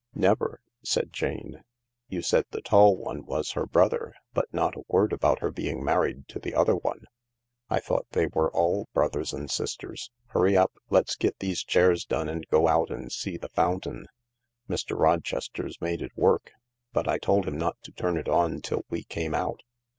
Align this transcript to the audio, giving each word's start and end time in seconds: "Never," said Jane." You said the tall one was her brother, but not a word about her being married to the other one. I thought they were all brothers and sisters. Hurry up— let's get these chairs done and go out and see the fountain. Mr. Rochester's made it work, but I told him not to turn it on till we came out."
"Never," 0.29 0.59
said 0.83 1.13
Jane." 1.13 1.61
You 2.09 2.23
said 2.23 2.45
the 2.49 2.61
tall 2.63 2.97
one 2.97 3.23
was 3.23 3.51
her 3.51 3.67
brother, 3.67 4.15
but 4.33 4.51
not 4.51 4.75
a 4.75 4.81
word 4.87 5.13
about 5.13 5.41
her 5.41 5.51
being 5.51 5.83
married 5.83 6.27
to 6.29 6.39
the 6.39 6.55
other 6.55 6.75
one. 6.75 7.01
I 7.69 7.79
thought 7.81 8.07
they 8.13 8.25
were 8.25 8.51
all 8.51 8.87
brothers 8.95 9.31
and 9.31 9.47
sisters. 9.51 10.09
Hurry 10.29 10.57
up— 10.57 10.71
let's 10.89 11.15
get 11.15 11.37
these 11.37 11.63
chairs 11.63 12.03
done 12.03 12.29
and 12.29 12.47
go 12.47 12.67
out 12.67 12.89
and 12.89 13.11
see 13.11 13.37
the 13.37 13.49
fountain. 13.49 14.07
Mr. 14.67 14.97
Rochester's 14.97 15.79
made 15.79 16.01
it 16.01 16.17
work, 16.17 16.49
but 16.93 17.07
I 17.07 17.19
told 17.19 17.47
him 17.47 17.59
not 17.59 17.77
to 17.83 17.91
turn 17.91 18.17
it 18.17 18.27
on 18.27 18.61
till 18.61 18.83
we 18.89 19.03
came 19.03 19.35
out." 19.35 19.61